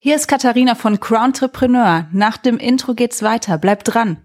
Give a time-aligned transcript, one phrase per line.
[0.00, 2.06] Hier ist Katharina von Crowntrepreneur.
[2.12, 3.58] Nach dem Intro geht's weiter.
[3.58, 4.18] Bleibt dran.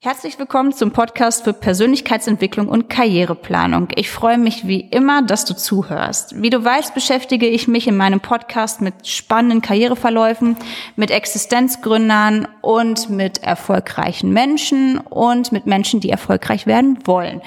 [0.00, 3.88] Herzlich willkommen zum Podcast für Persönlichkeitsentwicklung und Karriereplanung.
[3.96, 6.40] Ich freue mich wie immer, dass du zuhörst.
[6.40, 10.56] Wie du weißt, beschäftige ich mich in meinem Podcast mit spannenden Karriereverläufen,
[10.96, 17.42] mit Existenzgründern und mit erfolgreichen Menschen und mit Menschen, die erfolgreich werden wollen.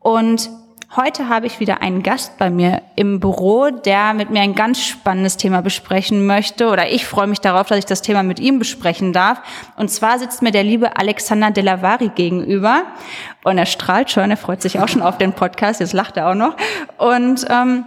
[0.00, 0.50] Und
[0.96, 4.82] Heute habe ich wieder einen Gast bei mir im Büro, der mit mir ein ganz
[4.82, 6.66] spannendes Thema besprechen möchte.
[6.66, 9.40] Oder ich freue mich darauf, dass ich das Thema mit ihm besprechen darf.
[9.76, 12.82] Und zwar sitzt mir der liebe Alexander Delavari gegenüber.
[13.44, 16.28] Und er strahlt schon, er freut sich auch schon auf den Podcast, jetzt lacht er
[16.28, 16.56] auch noch.
[16.98, 17.84] Und ähm,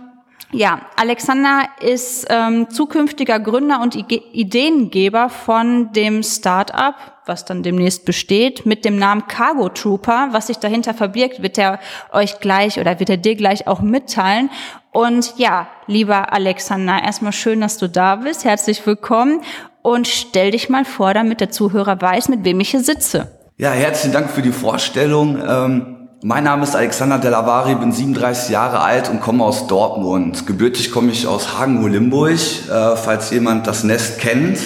[0.54, 6.96] ja, Alexander ist ähm, zukünftiger Gründer und I Ideengeber von dem Startup,
[7.26, 10.30] was dann demnächst besteht, mit dem Namen Cargo Trooper.
[10.32, 11.80] Was sich dahinter verbirgt, wird er
[12.12, 14.50] euch gleich oder wird er dir gleich auch mitteilen.
[14.92, 18.46] Und ja, lieber Alexander, erstmal schön, dass du da bist.
[18.46, 19.42] Herzlich willkommen
[19.82, 23.40] und stell dich mal vor, damit der Zuhörer weiß, mit wem ich hier sitze.
[23.58, 25.42] Ja, herzlichen Dank für die Vorstellung.
[25.46, 30.48] Ähm mein Name ist Alexander Delavari, bin 37 Jahre alt und komme aus Dortmund.
[30.48, 34.58] Gebürtig komme ich aus Hagen-Limburg, äh, falls jemand das Nest kennt.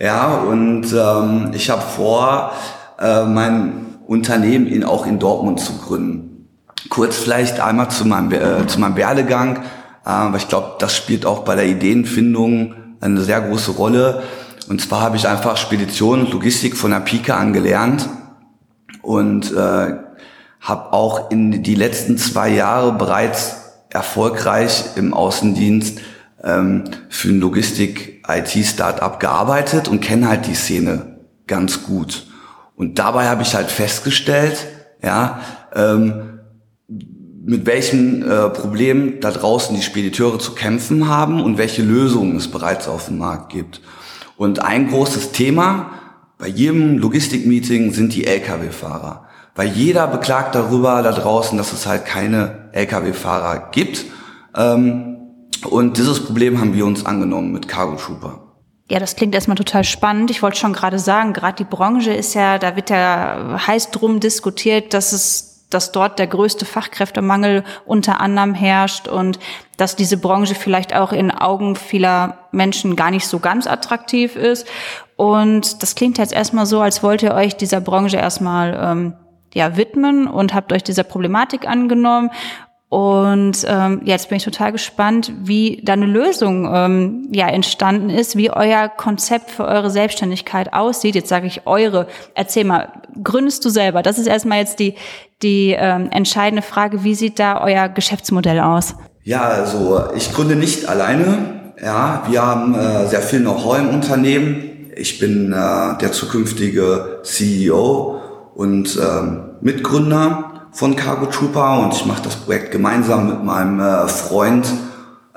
[0.00, 2.52] Ja, und ähm, ich habe vor,
[3.00, 6.48] äh, mein Unternehmen in, auch in Dortmund zu gründen.
[6.88, 9.58] Kurz vielleicht einmal zu meinem, äh, zu meinem Werdegang,
[10.04, 14.22] äh, weil ich glaube, das spielt auch bei der Ideenfindung eine sehr große Rolle.
[14.68, 18.08] Und zwar habe ich einfach Spedition und Logistik von der Pike angelernt
[19.02, 20.07] und äh,
[20.60, 23.56] habe auch in die letzten zwei Jahre bereits
[23.90, 26.00] erfolgreich im Außendienst
[26.42, 32.26] ähm, für ein Logistik-IT-Startup gearbeitet und kenne halt die Szene ganz gut.
[32.76, 34.66] Und dabei habe ich halt festgestellt,
[35.02, 35.40] ja,
[35.74, 36.40] ähm,
[37.44, 42.48] mit welchen äh, Problemen da draußen die Spediteure zu kämpfen haben und welche Lösungen es
[42.48, 43.80] bereits auf dem Markt gibt.
[44.36, 45.92] Und ein großes Thema
[46.36, 49.27] bei jedem Logistikmeeting sind die Lkw-Fahrer
[49.58, 54.04] weil jeder beklagt darüber da draußen, dass es halt keine Lkw-Fahrer gibt.
[54.56, 55.16] Ähm,
[55.68, 58.38] und dieses Problem haben wir uns angenommen mit Cargo Trooper.
[58.88, 60.30] Ja, das klingt erstmal total spannend.
[60.30, 64.20] Ich wollte schon gerade sagen, gerade die Branche ist ja, da wird ja heiß drum
[64.20, 69.40] diskutiert, dass es, dass dort der größte Fachkräftemangel unter anderem herrscht und
[69.76, 74.68] dass diese Branche vielleicht auch in Augen vieler Menschen gar nicht so ganz attraktiv ist.
[75.16, 79.14] Und das klingt jetzt erstmal so, als wollt ihr euch dieser Branche erstmal ähm,
[79.54, 82.30] ja, widmen und habt euch dieser Problematik angenommen.
[82.90, 88.34] Und ähm, jetzt bin ich total gespannt, wie da eine Lösung ähm, ja entstanden ist,
[88.34, 91.14] wie euer Konzept für eure Selbstständigkeit aussieht.
[91.14, 92.06] Jetzt sage ich eure.
[92.34, 92.88] Erzähl mal,
[93.22, 94.02] gründest du selber?
[94.02, 94.94] Das ist erstmal jetzt die
[95.42, 97.04] die ähm, entscheidende Frage.
[97.04, 98.94] Wie sieht da euer Geschäftsmodell aus?
[99.22, 101.74] Ja, also ich gründe nicht alleine.
[101.82, 104.90] Ja, wir haben äh, sehr viel Know-how im Unternehmen.
[104.96, 108.17] Ich bin äh, der zukünftige CEO
[108.58, 114.08] und ähm, Mitgründer von Cargo Trooper und ich mache das Projekt gemeinsam mit meinem äh,
[114.08, 114.66] Freund,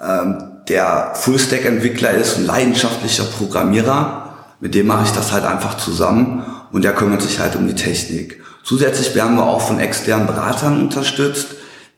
[0.01, 4.33] ähm, der Fullstack-Entwickler ist und leidenschaftlicher Programmierer.
[4.59, 7.75] Mit dem mache ich das halt einfach zusammen und der kümmert sich halt um die
[7.75, 8.41] Technik.
[8.63, 11.49] Zusätzlich werden wir auch von externen Beratern unterstützt,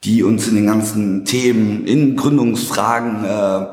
[0.03, 3.67] die uns in den ganzen Themen, in Gründungsfragen äh,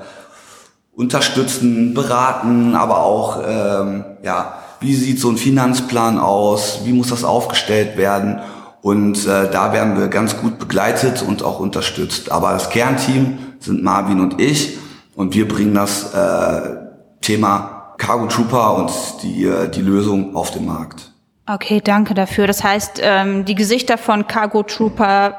[0.95, 7.25] unterstützen, beraten, aber auch ähm, ja wie sieht so ein Finanzplan aus, wie muss das
[7.25, 8.41] aufgestellt werden.
[8.83, 12.33] Und äh, da werden wir ganz gut begleitet und auch unterstützt.
[12.33, 14.79] Aber das Kernteam sind Marvin und ich
[15.15, 16.77] und wir bringen das äh,
[17.21, 18.91] Thema Cargo Trooper und
[19.23, 21.13] die, äh, die Lösung auf den Markt.
[21.47, 22.47] Okay, danke dafür.
[22.47, 25.35] Das heißt, ähm, die Gesichter von Cargo Trooper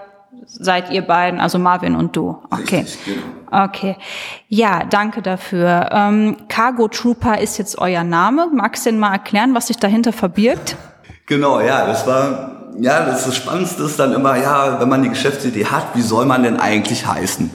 [0.45, 2.37] seid ihr beiden, also Marvin und du.
[2.49, 2.79] Okay.
[2.79, 3.65] Richtig, genau.
[3.65, 3.97] Okay.
[4.47, 5.89] Ja, danke dafür.
[5.91, 8.47] Ähm, Cargo Trooper ist jetzt euer Name.
[8.53, 10.77] Magst du denn mal erklären, was sich dahinter verbirgt?
[11.25, 15.09] Genau, ja, das war, ja, das, das Spannendste ist dann immer, ja, wenn man die
[15.09, 17.49] Geschäftsidee hat, wie soll man denn eigentlich heißen?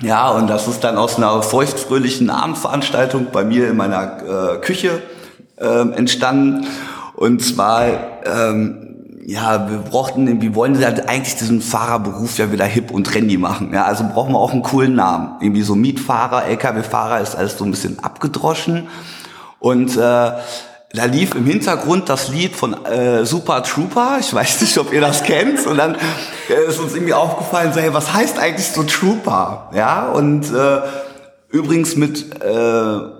[0.00, 5.02] Ja, und das ist dann aus einer feuchtfröhlichen Abendveranstaltung bei mir in meiner äh, Küche
[5.56, 6.66] äh, entstanden.
[7.16, 7.86] Und zwar
[8.24, 8.87] ähm,
[9.28, 13.74] ja, wir brauchten, wir wollen halt eigentlich diesen Fahrerberuf ja wieder hip und trendy machen.
[13.74, 15.32] Ja, also brauchen wir auch einen coolen Namen.
[15.42, 18.88] Irgendwie so Mietfahrer, LKW-Fahrer ist alles so ein bisschen abgedroschen.
[19.58, 24.16] Und äh, da lief im Hintergrund das Lied von äh, Super Trooper.
[24.18, 25.66] Ich weiß nicht, ob ihr das kennt.
[25.66, 25.96] Und dann
[26.48, 29.68] äh, ist uns irgendwie aufgefallen, so, hey, was heißt eigentlich so Trooper?
[29.74, 30.80] Ja, und äh,
[31.50, 33.17] übrigens mit äh,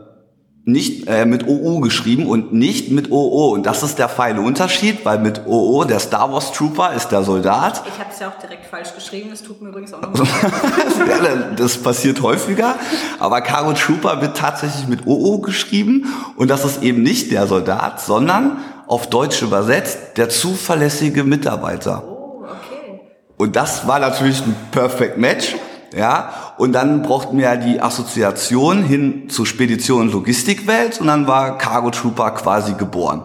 [0.68, 3.54] nicht äh, mit OU geschrieben und nicht mit OO.
[3.54, 7.22] Und das ist der feine Unterschied, weil mit OO, der Star Wars Trooper, ist der
[7.22, 7.82] Soldat.
[7.86, 10.12] Ich habe es ja auch direkt falsch geschrieben, das tut mir übrigens auch noch
[11.56, 12.74] Das passiert häufiger.
[13.18, 16.12] Aber Cargo Trooper wird tatsächlich mit OO geschrieben.
[16.36, 22.04] Und das ist eben nicht der Soldat, sondern auf Deutsch übersetzt der zuverlässige Mitarbeiter.
[22.06, 23.00] Oh, okay.
[23.38, 25.56] Und das war natürlich ein Perfect Match.
[25.96, 31.26] Ja, und dann brauchten wir ja die Assoziation hin zur Spedition und Logistikwelt und dann
[31.26, 33.24] war Cargo Trooper quasi geboren.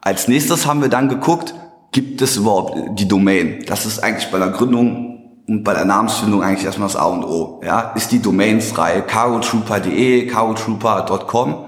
[0.00, 1.54] Als nächstes haben wir dann geguckt,
[1.92, 3.62] gibt es überhaupt die Domain?
[3.66, 7.22] Das ist eigentlich bei der Gründung und bei der Namensfindung eigentlich erstmal das A und
[7.24, 7.60] O.
[7.62, 9.02] Ja, ist die Domain frei?
[9.02, 11.66] cargotrooper.de, cargotrooper.com.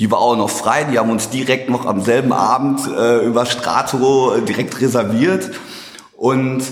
[0.00, 3.46] Die war auch noch frei, die haben uns direkt noch am selben Abend äh, über
[3.46, 5.52] Strato äh, direkt reserviert.
[6.16, 6.64] Und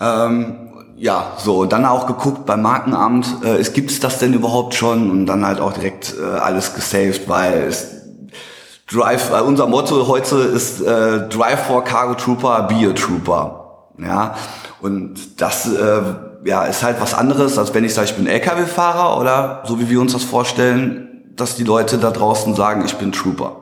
[0.00, 0.69] ähm,
[1.00, 5.10] ja, so, dann auch geguckt beim Markenamt, äh, es gibt's das denn überhaupt schon?
[5.10, 7.88] Und dann halt auch direkt äh, alles gesaved, weil es
[8.86, 13.56] Drive, äh, unser Motto heute ist äh, Drive for Cargo Trooper, be a Trooper.
[13.98, 14.34] Ja,
[14.82, 16.02] und das äh,
[16.44, 19.88] ja, ist halt was anderes, als wenn ich sage, ich bin LKW-Fahrer oder so wie
[19.88, 23.56] wir uns das vorstellen, dass die Leute da draußen sagen, ich bin Trooper.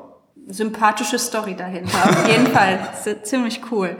[0.49, 2.81] Sympathische Story dahinter, auf jeden Fall.
[3.23, 3.97] Ziemlich cool.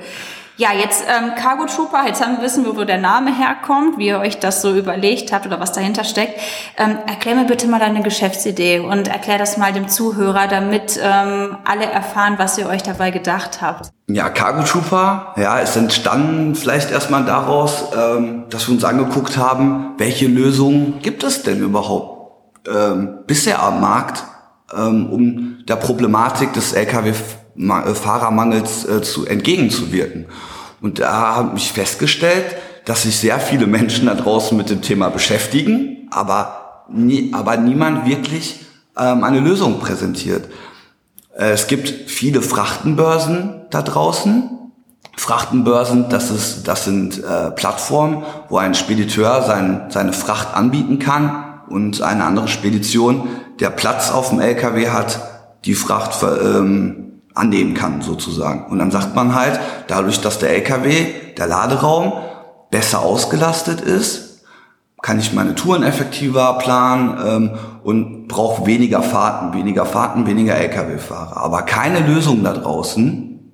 [0.61, 4.19] Ja, jetzt ähm, Cargo Trooper, jetzt haben wir wissen wo der Name herkommt, wie ihr
[4.19, 6.41] euch das so überlegt habt oder was dahinter steckt.
[6.77, 11.57] Ähm, erklär mir bitte mal deine Geschäftsidee und erklär das mal dem Zuhörer, damit ähm,
[11.65, 13.91] alle erfahren, was ihr euch dabei gedacht habt.
[14.09, 19.95] Ja, Cargo Trooper, ja, ist entstanden vielleicht erstmal daraus, ähm, dass wir uns angeguckt haben,
[19.99, 22.33] welche Lösungen gibt es denn überhaupt
[22.69, 24.25] ähm, bisher am Markt,
[24.77, 27.15] ähm, um der Problematik des Lkw
[27.59, 30.27] Fahrermangels äh, zu entgegenzuwirken.
[30.81, 35.11] Und da habe ich festgestellt, dass sich sehr viele Menschen da draußen mit dem Thema
[35.11, 38.61] beschäftigen, aber, nie, aber niemand wirklich
[38.97, 40.49] ähm, eine Lösung präsentiert.
[41.37, 44.51] Äh, es gibt viele Frachtenbörsen da draußen.
[45.17, 51.61] Frachtenbörsen, das, ist, das sind äh, Plattformen, wo ein Spediteur sein, seine Fracht anbieten kann
[51.69, 53.29] und eine andere Spedition,
[53.59, 55.21] der Platz auf dem LKW hat,
[55.65, 57.08] die Fracht ähm,
[57.39, 58.67] annehmen kann sozusagen.
[58.71, 61.07] Und dann sagt man halt, dadurch, dass der LKW,
[61.37, 62.13] der Laderaum
[62.71, 64.45] besser ausgelastet ist,
[65.01, 67.51] kann ich meine Touren effektiver planen ähm,
[67.85, 71.37] und brauche weniger Fahrten, weniger Fahrten, weniger LKW-Fahrer.
[71.37, 73.53] Aber keine Lösung da draußen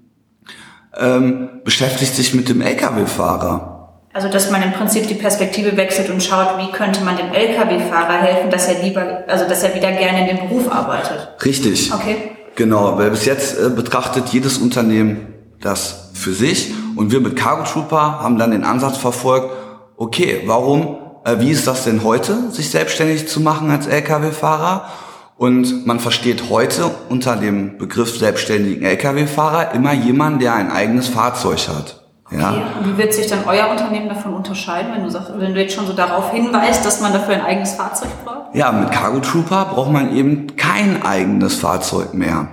[0.98, 3.74] ähm, beschäftigt sich mit dem LKW-Fahrer.
[4.14, 8.22] Also dass man im Prinzip die Perspektive wechselt und schaut, wie könnte man dem LKW-Fahrer
[8.22, 11.30] helfen, dass er lieber, also dass er wieder gerne in dem Beruf arbeitet.
[11.44, 11.92] Richtig.
[11.92, 12.33] Okay.
[12.56, 17.64] Genau, weil bis jetzt äh, betrachtet jedes Unternehmen das für sich und wir mit Cargo
[17.64, 19.50] Trooper haben dann den Ansatz verfolgt,
[19.96, 24.88] okay, warum, äh, wie ist das denn heute, sich selbstständig zu machen als Lkw-Fahrer?
[25.36, 31.68] Und man versteht heute unter dem Begriff selbstständigen Lkw-Fahrer immer jemanden, der ein eigenes Fahrzeug
[31.68, 32.04] hat.
[32.30, 32.50] Ja.
[32.50, 32.62] Okay.
[32.78, 35.74] Und wie wird sich dann euer Unternehmen davon unterscheiden, wenn du, sagst, wenn du jetzt
[35.74, 38.33] schon so darauf hinweist, dass man dafür ein eigenes Fahrzeug braucht?
[38.54, 42.46] Ja, mit Cargo Trooper braucht man eben kein eigenes Fahrzeug mehr.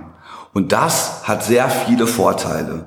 [0.52, 2.86] Und das hat sehr viele Vorteile.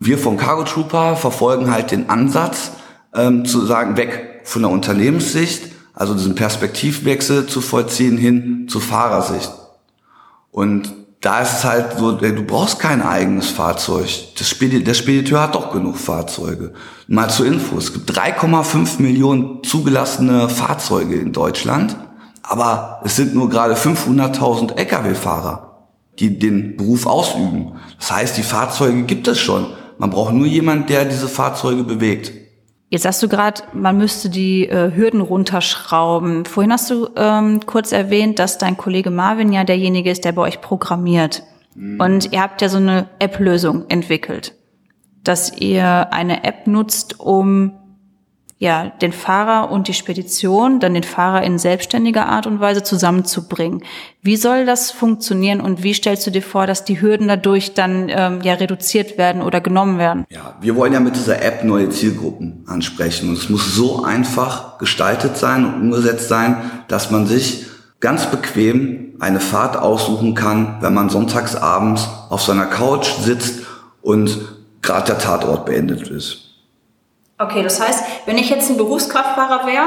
[0.00, 2.72] Wir vom Cargo Trooper verfolgen halt den Ansatz,
[3.14, 9.52] ähm, zu sagen, weg von der Unternehmenssicht, also diesen Perspektivwechsel zu vollziehen hin zur Fahrersicht.
[10.50, 14.08] Und da ist es halt so, du brauchst kein eigenes Fahrzeug.
[14.36, 16.72] Das Spedi der Spediteur hat doch genug Fahrzeuge.
[17.06, 21.96] Mal zur Info, es gibt 3,5 Millionen zugelassene Fahrzeuge in Deutschland,
[22.46, 25.88] aber es sind nur gerade 500.000 Lkw-Fahrer,
[26.18, 27.72] die den Beruf ausüben.
[27.98, 29.66] Das heißt, die Fahrzeuge gibt es schon.
[29.98, 32.32] Man braucht nur jemand, der diese Fahrzeuge bewegt.
[32.88, 36.44] Jetzt sagst du gerade, man müsste die äh, Hürden runterschrauben.
[36.44, 40.42] Vorhin hast du ähm, kurz erwähnt, dass dein Kollege Marvin ja derjenige ist, der bei
[40.42, 41.42] euch programmiert.
[41.74, 42.00] Mhm.
[42.00, 44.54] Und ihr habt ja so eine App-Lösung entwickelt,
[45.24, 47.72] dass ihr eine App nutzt, um
[48.58, 53.82] ja, den Fahrer und die Spedition, dann den Fahrer in selbstständiger Art und Weise zusammenzubringen.
[54.22, 58.08] Wie soll das funktionieren und wie stellst du dir vor, dass die Hürden dadurch dann
[58.08, 60.24] ähm, ja reduziert werden oder genommen werden?
[60.30, 64.78] Ja, wir wollen ja mit dieser App neue Zielgruppen ansprechen und es muss so einfach
[64.78, 66.56] gestaltet sein und umgesetzt sein,
[66.88, 67.66] dass man sich
[68.00, 73.66] ganz bequem eine Fahrt aussuchen kann, wenn man sonntags abends auf seiner Couch sitzt
[74.00, 74.38] und
[74.80, 76.45] gerade der Tatort beendet ist.
[77.38, 79.84] Okay, das heißt, wenn ich jetzt ein Berufskraftfahrer wäre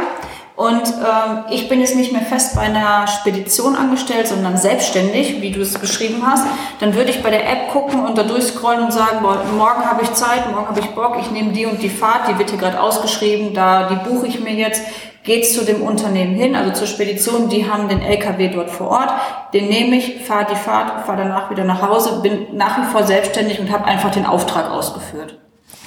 [0.56, 5.50] und ähm, ich bin jetzt nicht mehr fest bei einer Spedition angestellt, sondern selbstständig, wie
[5.50, 6.46] du es beschrieben hast,
[6.80, 10.04] dann würde ich bei der App gucken und da durchscrollen und sagen, boah, morgen habe
[10.04, 12.60] ich Zeit, morgen habe ich Bock, ich nehme die und die Fahrt, die wird hier
[12.60, 14.84] gerade ausgeschrieben, da die buche ich mir jetzt.
[15.24, 19.14] gehe zu dem Unternehmen hin, also zur Spedition, die haben den LKW dort vor Ort,
[19.54, 23.04] den nehme ich, fahre die Fahrt, fahre danach wieder nach Hause, bin nach wie vor
[23.04, 25.40] selbstständig und habe einfach den Auftrag ausgeführt.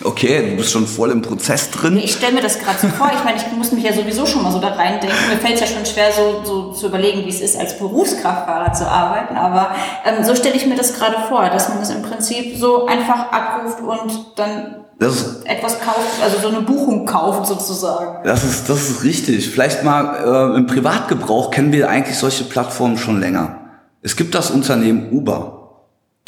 [0.04, 1.96] Okay, du bist schon voll im Prozess drin.
[1.96, 3.10] Ich stelle mir das gerade so vor.
[3.16, 5.16] Ich meine, ich muss mich ja sowieso schon mal so da reindenken.
[5.30, 8.72] Mir fällt es ja schon schwer, so, so zu überlegen, wie es ist, als Berufskraftfahrer
[8.72, 9.36] zu arbeiten.
[9.36, 12.86] Aber ähm, so stelle ich mir das gerade vor, dass man das im Prinzip so
[12.86, 18.24] einfach abruft und dann das etwas kauft, also so eine Buchung kauft sozusagen.
[18.24, 19.50] Das ist, das ist richtig.
[19.50, 23.58] Vielleicht mal äh, im Privatgebrauch kennen wir eigentlich solche Plattformen schon länger.
[24.00, 25.61] Es gibt das Unternehmen Uber.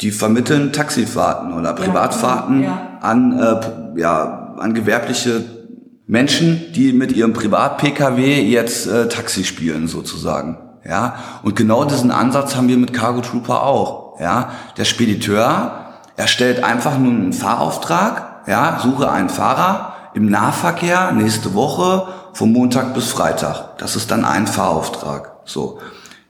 [0.01, 5.45] Die vermitteln Taxifahrten oder Privatfahrten ja, an, äh, ja, an gewerbliche
[6.07, 10.57] Menschen, die mit ihrem Privat-Pkw jetzt äh, Taxi spielen sozusagen.
[10.87, 14.19] Ja, und genau diesen Ansatz haben wir mit Cargo Trooper auch.
[14.19, 15.85] Ja, der Spediteur
[16.15, 18.47] erstellt einfach nur einen Fahrauftrag.
[18.47, 23.77] Ja, suche einen Fahrer im Nahverkehr nächste Woche vom Montag bis Freitag.
[23.79, 25.31] Das ist dann ein Fahrauftrag.
[25.45, 25.79] So.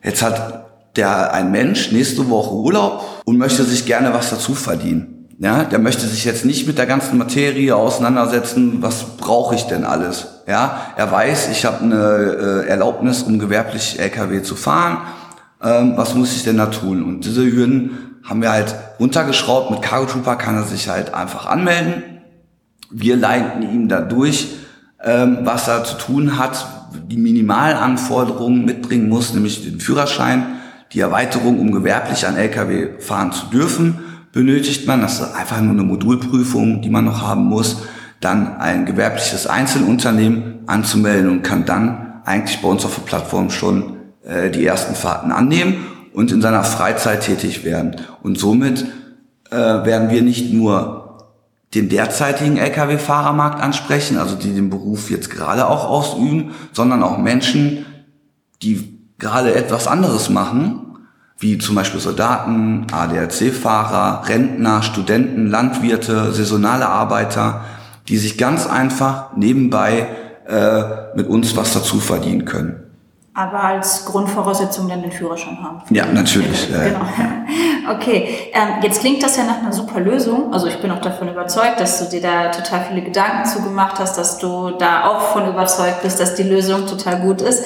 [0.01, 0.65] Jetzt hat
[0.95, 5.15] der ein Mensch nächste Woche Urlaub und möchte sich gerne was dazu verdienen.
[5.37, 9.83] Ja, der möchte sich jetzt nicht mit der ganzen Materie auseinandersetzen, was brauche ich denn
[9.83, 10.27] alles?
[10.47, 14.99] Ja, er weiß, ich habe eine äh, Erlaubnis, um gewerblich LKW zu fahren.
[15.61, 17.03] Ähm, was muss ich denn da tun?
[17.03, 19.71] Und diese Hürden haben wir halt runtergeschraubt.
[19.71, 22.03] Mit Cargo Trooper kann er sich halt einfach anmelden.
[22.89, 24.55] Wir leiten ihm da durch,
[25.03, 26.65] ähm, was er zu tun hat,
[27.09, 30.54] die Minimalanforderungen mitbringen muss, nämlich den Führerschein
[30.95, 33.99] die Erweiterung, um gewerblich an Lkw fahren zu dürfen,
[34.31, 35.01] benötigt man.
[35.01, 37.83] Das ist einfach nur eine Modulprüfung, die man noch haben muss.
[38.21, 43.97] Dann ein gewerbliches Einzelunternehmen anzumelden und kann dann eigentlich bei uns auf der Plattform schon
[44.23, 47.97] äh, die ersten Fahrten annehmen und in seiner Freizeit tätig werden.
[48.23, 48.85] Und somit
[49.51, 51.27] äh, werden wir nicht nur
[51.73, 57.85] den derzeitigen Lkw-Fahrermarkt ansprechen, also die den Beruf jetzt gerade auch ausüben, sondern auch Menschen,
[58.61, 58.94] die
[59.25, 60.97] gerade etwas anderes machen,
[61.39, 67.61] wie zum Beispiel Soldaten, ADAC-Fahrer, Rentner, Studenten, Landwirte, saisonale Arbeiter,
[68.07, 70.07] die sich ganz einfach nebenbei
[70.47, 72.83] äh, mit uns was dazu verdienen können.
[73.33, 75.81] Aber als Grundvoraussetzung dann den Führerschein haben.
[75.89, 76.69] Ja, natürlich.
[76.69, 76.83] Ja.
[76.83, 76.99] Genau.
[77.87, 80.51] Okay, ähm, jetzt klingt das ja nach einer super Lösung.
[80.51, 84.17] Also ich bin auch davon überzeugt, dass du dir da total viele Gedanken zugemacht hast,
[84.17, 87.63] dass du da auch von überzeugt bist, dass die Lösung total gut ist.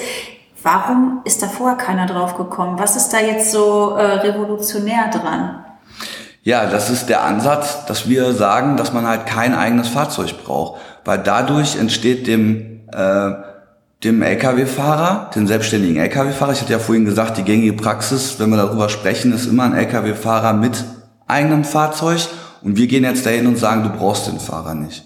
[0.62, 2.78] Warum ist da vorher keiner drauf gekommen?
[2.78, 5.64] Was ist da jetzt so äh, revolutionär dran?
[6.42, 10.80] Ja, das ist der Ansatz, dass wir sagen, dass man halt kein eigenes Fahrzeug braucht,
[11.04, 13.32] weil dadurch entsteht dem äh,
[14.04, 18.56] dem LKW-Fahrer, den selbstständigen LKW-Fahrer, ich hatte ja vorhin gesagt, die gängige Praxis, wenn wir
[18.56, 20.84] darüber sprechen, ist immer ein LKW-Fahrer mit
[21.26, 22.20] eigenem Fahrzeug
[22.62, 25.04] und wir gehen jetzt dahin und sagen, du brauchst den Fahrer nicht.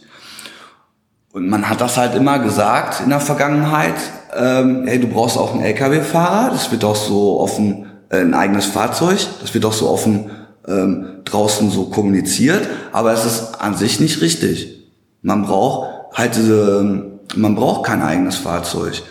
[1.32, 3.96] Und man hat das halt immer gesagt in der Vergangenheit,
[4.36, 8.66] ähm, hey, du brauchst auch einen LKW-Fahrer, das wird auch so offen, äh, ein eigenes
[8.66, 10.30] Fahrzeug, das wird auch so offen
[10.66, 14.90] ähm, draußen so kommuniziert, aber es ist an sich nicht richtig.
[15.22, 19.02] Man braucht halt diese, man braucht kein eigenes Fahrzeug.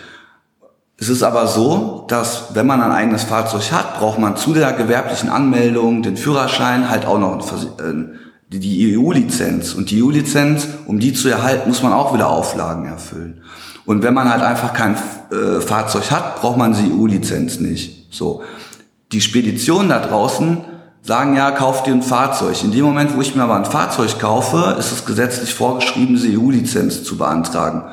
[0.98, 4.74] Es ist aber so, dass wenn man ein eigenes Fahrzeug hat, braucht man zu der
[4.74, 7.94] gewerblichen Anmeldung, den Führerschein, halt auch noch äh,
[8.50, 9.74] die EU-Lizenz.
[9.74, 13.42] Und die EU-Lizenz, um die zu erhalten, muss man auch wieder Auflagen erfüllen.
[13.86, 14.96] Und wenn man halt einfach kein
[15.32, 18.08] äh, Fahrzeug hat, braucht man die EU-Lizenz nicht.
[18.14, 18.44] So.
[19.12, 20.60] Die Speditionen da draußen
[21.02, 22.64] sagen ja, kauf dir ein Fahrzeug.
[22.64, 26.40] In dem Moment, wo ich mir aber ein Fahrzeug kaufe, ist es gesetzlich vorgeschrieben, diese
[26.40, 27.84] EU-Lizenz zu beantragen.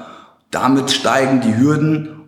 [0.50, 2.20] Damit steigen die Hürden,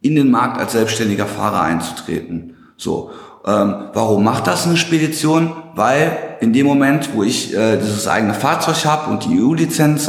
[0.00, 2.54] in den Markt als selbstständiger Fahrer einzutreten.
[2.76, 3.10] So.
[3.44, 5.52] Ähm, warum macht das eine Spedition?
[5.74, 10.08] Weil in dem Moment, wo ich äh, dieses eigene Fahrzeug habe und die EU-Lizenz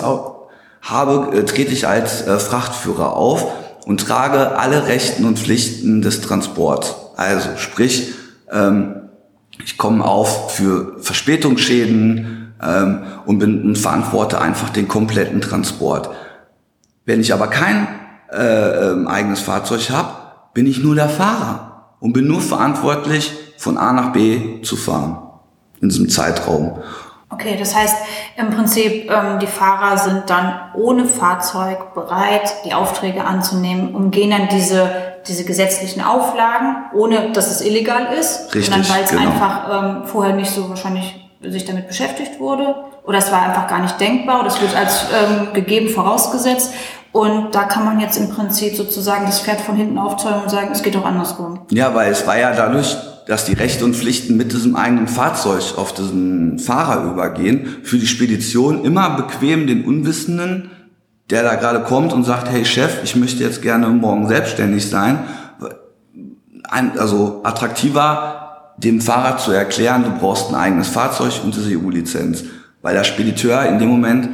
[0.90, 3.46] habe, äh, trete ich als äh, Frachtführer auf
[3.86, 6.96] und trage alle Rechten und Pflichten des Transports.
[7.16, 8.14] Also sprich,
[8.52, 9.10] ähm,
[9.64, 16.10] ich komme auf für Verspätungsschäden ähm, und, bin, und verantworte einfach den kompletten Transport.
[17.06, 17.88] Wenn ich aber kein
[18.32, 20.10] äh, ähm, eigenes Fahrzeug habe,
[20.54, 25.18] bin ich nur der Fahrer und bin nur verantwortlich, von A nach B zu fahren
[25.82, 26.80] in diesem Zeitraum.
[27.40, 27.96] Okay, das heißt
[28.36, 34.48] im Prinzip, ähm, die Fahrer sind dann ohne Fahrzeug bereit, die Aufträge anzunehmen, umgehen dann
[34.48, 34.90] diese,
[35.28, 39.22] diese gesetzlichen Auflagen, ohne dass es illegal ist, Richtig, sondern weil es genau.
[39.22, 43.82] einfach ähm, vorher nicht so wahrscheinlich sich damit beschäftigt wurde oder es war einfach gar
[43.82, 46.74] nicht denkbar oder es wird als ähm, gegeben vorausgesetzt.
[47.12, 50.70] Und da kann man jetzt im Prinzip sozusagen das Pferd von hinten aufzäumen und sagen,
[50.72, 51.60] es geht auch andersrum.
[51.70, 55.78] Ja, weil es war ja dadurch dass die Rechte und Pflichten mit diesem eigenen Fahrzeug
[55.78, 60.72] auf diesen Fahrer übergehen, für die Spedition immer bequem den Unwissenden
[61.30, 65.20] der da gerade kommt und sagt, hey Chef, ich möchte jetzt gerne morgen selbstständig sein,
[66.70, 72.44] ein, also attraktiver dem Fahrer zu erklären, du brauchst ein eigenes Fahrzeug und diese EU-Lizenz,
[72.82, 74.30] weil der Spediteur in dem Moment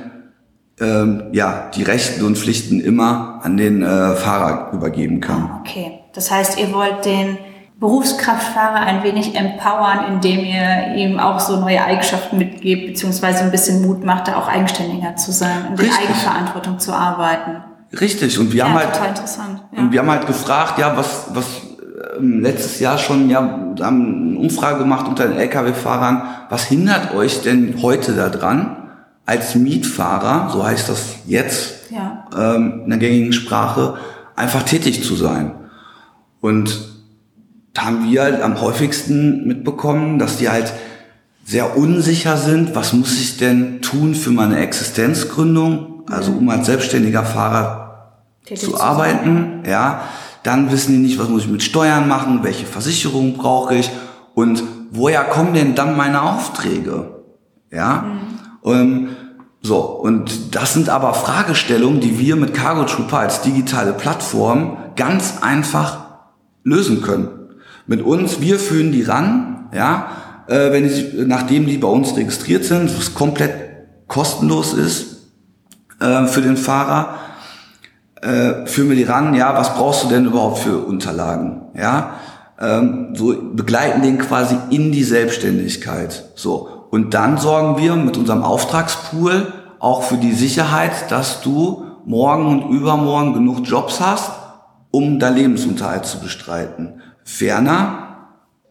[0.80, 5.62] ähm, ja die Rechte und Pflichten immer an den äh, Fahrer übergeben kann.
[5.62, 7.38] Okay, das heißt, ihr wollt den
[7.84, 13.86] Berufskraftfahrer ein wenig empowern, indem ihr ihm auch so neue Eigenschaften mitgebt, beziehungsweise ein bisschen
[13.86, 17.62] Mut macht, da auch eigenständiger zu sein und in Eigenverantwortung zu arbeiten.
[18.00, 18.40] Richtig.
[18.40, 19.82] Und wir ja, haben halt, ja.
[19.82, 21.46] und wir haben halt gefragt, ja, was, was
[22.18, 26.22] ähm, letztes Jahr schon, ja, haben eine Umfrage gemacht unter den Lkw-Fahrern.
[26.48, 28.78] Was hindert euch denn heute daran,
[29.26, 32.28] als Mietfahrer, so heißt das jetzt ja.
[32.34, 33.96] ähm, in der gängigen Sprache,
[34.38, 35.52] einfach tätig zu sein?
[36.40, 36.93] Und
[37.74, 40.72] da haben wir halt am häufigsten mitbekommen, dass die halt
[41.44, 42.76] sehr unsicher sind.
[42.76, 46.04] Was muss ich denn tun für meine Existenzgründung?
[46.10, 49.72] Also um als selbstständiger Fahrer Tätig zu arbeiten, sein.
[49.72, 50.02] ja.
[50.44, 53.90] Dann wissen die nicht, was muss ich mit Steuern machen, welche Versicherung brauche ich
[54.36, 54.62] und
[54.92, 57.22] woher kommen denn dann meine Aufträge?
[57.72, 58.04] Ja.
[58.66, 58.72] Mhm.
[58.72, 59.10] Ähm,
[59.62, 65.36] so, und das sind aber Fragestellungen, die wir mit Cargo Trooper als digitale Plattform ganz
[65.42, 66.00] einfach
[66.66, 67.43] lösen können
[67.88, 70.08] mit uns, wir führen die ran, ja,
[70.48, 73.54] äh, wenn die, nachdem die bei uns registriert sind, was komplett
[74.08, 75.30] kostenlos ist
[76.00, 77.16] äh, für den Fahrer,
[78.22, 82.16] äh, führen wir die ran, ja, was brauchst du denn überhaupt für Unterlagen, ja,
[82.60, 86.70] ähm, so begleiten den quasi in die Selbstständigkeit, so.
[86.92, 92.70] Und dann sorgen wir mit unserem Auftragspool auch für die Sicherheit, dass du morgen und
[92.70, 94.32] übermorgen genug Jobs hast,
[94.92, 97.02] um dein Lebensunterhalt zu bestreiten.
[97.24, 98.04] Ferner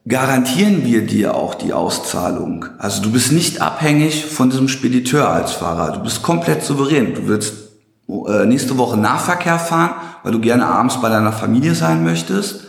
[0.07, 2.67] garantieren wir dir auch die Auszahlung.
[2.79, 5.93] Also du bist nicht abhängig von diesem Spediteur als Fahrer.
[5.93, 7.15] Du bist komplett souverän.
[7.15, 7.55] Du willst
[8.09, 12.65] äh, nächste Woche Nahverkehr fahren, weil du gerne abends bei deiner Familie sein möchtest.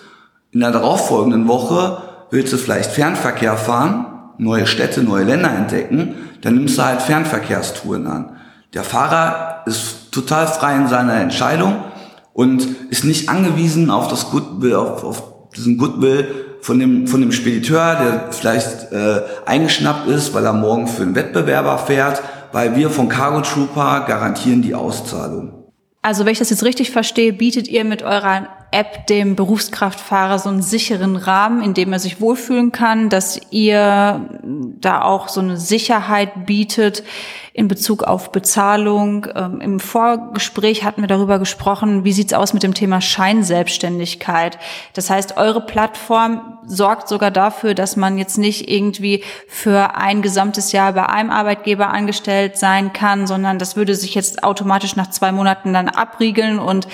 [0.52, 4.06] In der darauffolgenden Woche willst du vielleicht Fernverkehr fahren,
[4.38, 6.16] neue Städte, neue Länder entdecken.
[6.42, 8.38] Dann nimmst du halt Fernverkehrstouren an.
[8.74, 11.78] Der Fahrer ist total frei in seiner Entscheidung
[12.34, 16.28] und ist nicht angewiesen auf das auf, auf diesen Goodwill
[16.62, 21.16] von dem, von dem Spediteur, der vielleicht äh, eingeschnappt ist, weil er morgen für einen
[21.16, 25.64] Wettbewerber fährt, weil wir von Cargo Trooper garantieren die Auszahlung.
[26.02, 30.50] Also wenn ich das jetzt richtig verstehe, bietet ihr mit eurer App dem Berufskraftfahrer so
[30.50, 35.58] einen sicheren Rahmen, in dem er sich wohlfühlen kann, dass ihr da auch so eine
[35.58, 37.04] Sicherheit bietet,
[37.54, 39.28] in Bezug auf Bezahlung.
[39.36, 44.58] Ähm, Im Vorgespräch hatten wir darüber gesprochen, wie sieht's aus mit dem Thema Scheinselbstständigkeit.
[44.94, 50.72] Das heißt, eure Plattform sorgt sogar dafür, dass man jetzt nicht irgendwie für ein gesamtes
[50.72, 55.32] Jahr bei einem Arbeitgeber angestellt sein kann, sondern das würde sich jetzt automatisch nach zwei
[55.32, 56.88] Monaten dann abriegeln und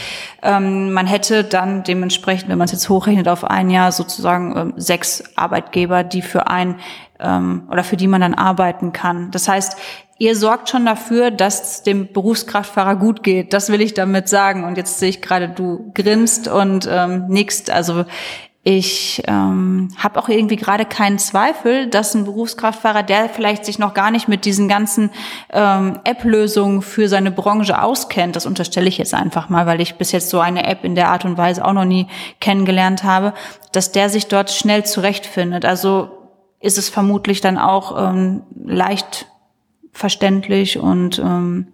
[0.44, 4.74] ähm, man hätte dann dementsprechend, wenn man es jetzt hochrechnet auf ein Jahr, sozusagen ähm,
[4.78, 6.76] sechs Arbeitgeber, die für ein
[7.20, 9.32] ähm, oder für die man dann arbeiten kann.
[9.32, 9.78] Das heißt,
[10.18, 13.54] ihr sorgt schon dafür, dass es dem Berufskraftfahrer gut geht.
[13.54, 14.64] Das will ich damit sagen.
[14.66, 17.72] Und jetzt sehe ich gerade, du grinst und ähm, nickst.
[17.72, 18.06] Also
[18.62, 23.94] ich ähm, habe auch irgendwie gerade keinen Zweifel, dass ein Berufskraftfahrer, der vielleicht sich noch
[23.94, 25.12] gar nicht mit diesen ganzen
[25.52, 30.12] ähm, App-Lösungen für seine Branche auskennt, das unterstelle ich jetzt einfach mal, weil ich bis
[30.12, 32.08] jetzt so eine App in der Art und Weise auch noch nie
[32.42, 33.34] kennengelernt habe,
[33.72, 35.64] dass der sich dort schnell zurechtfindet.
[35.64, 36.10] Also
[36.60, 39.28] ist es vermutlich dann auch ähm, leicht
[39.94, 41.68] verständlich und ähm,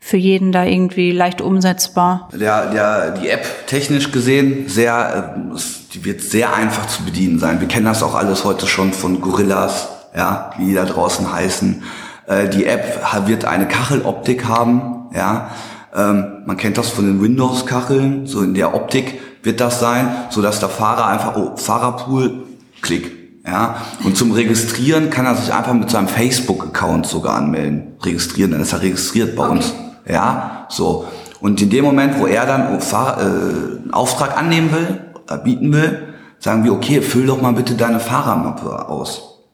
[0.00, 2.28] für jeden da irgendwie leicht umsetzbar.
[2.32, 5.58] Der, der, die App technisch gesehen sehr, äh,
[5.92, 7.60] die wird sehr einfach zu bedienen sein.
[7.60, 11.82] Wir kennen das auch alles heute schon von Gorillas, ja, wie die da draußen heißen.
[12.26, 15.50] Äh, die App wird eine Kacheloptik haben, ja.
[15.94, 20.42] Ähm, man kennt das von den Windows-Kacheln, so in der Optik wird das sein, so
[20.42, 22.44] dass der Fahrer einfach, oh, Fahrerpool,
[22.82, 23.10] klick,
[23.46, 27.94] ja, und zum Registrieren kann er sich einfach mit seinem Facebook-Account sogar anmelden.
[28.02, 29.52] Registrieren, dann ist er registriert bei okay.
[29.52, 29.72] uns.
[30.08, 31.06] Ja, so.
[31.40, 36.14] Und in dem Moment, wo er dann äh, einen Auftrag annehmen will, äh, bieten will,
[36.38, 39.44] sagen wir, okay, füll doch mal bitte deine Fahrermappe aus.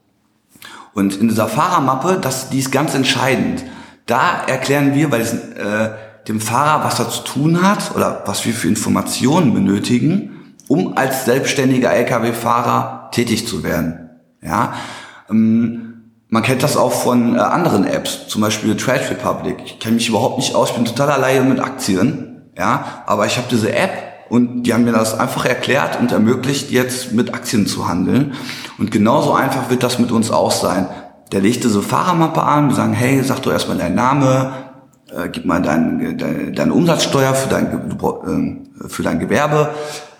[0.95, 3.65] Und in dieser Fahrermappe, das, die ist ganz entscheidend.
[4.07, 5.91] Da erklären wir, weil es, äh,
[6.29, 11.25] dem Fahrer, was er zu tun hat oder was wir für Informationen benötigen, um als
[11.25, 14.11] selbstständiger Lkw-Fahrer tätig zu werden.
[14.41, 14.75] Ja,
[15.29, 15.84] ähm,
[16.35, 19.57] man kennt das auch von äh, anderen Apps, zum Beispiel Trade Republic.
[19.67, 23.37] Ich kenne mich überhaupt nicht aus, ich bin total alleine mit Aktien, ja, aber ich
[23.37, 23.93] habe diese App
[24.31, 28.35] und die haben mir das einfach erklärt und ermöglicht, jetzt mit Aktien zu handeln.
[28.79, 30.89] Und genauso einfach wird das mit uns auch sein.
[31.31, 34.55] Der legt diese Fahrermappe an, wir sagen, hey, sag doch erstmal deinen Name,
[35.17, 39.71] äh, gib mal dein, deine, deine Umsatzsteuer für dein, äh, für dein Gewerbe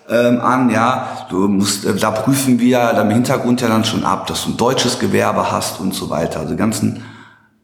[0.09, 4.03] ähm, an, ja, du musst, äh, da prüfen wir dann im Hintergrund ja dann schon
[4.03, 7.03] ab, dass du ein deutsches Gewerbe hast und so weiter, also ganzen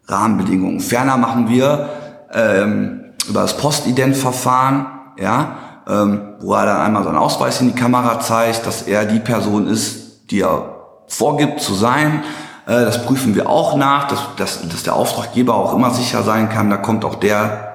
[0.08, 0.80] Rahmenbedingungen.
[0.80, 1.90] Ferner machen wir
[2.34, 5.56] ähm, über das Postident-Verfahren, ja,
[5.88, 9.68] ähm, wo er dann einmal seinen Ausweis in die Kamera zeigt, dass er die Person
[9.68, 10.76] ist, die er
[11.08, 12.24] vorgibt zu sein.
[12.66, 16.50] Äh, das prüfen wir auch nach, dass, dass, dass der Auftraggeber auch immer sicher sein
[16.50, 17.72] kann, da kommt auch der,